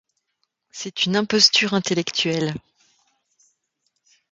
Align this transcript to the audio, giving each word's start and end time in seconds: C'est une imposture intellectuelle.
C'est 0.71 1.05
une 1.05 1.15
imposture 1.15 1.75
intellectuelle. 1.75 2.55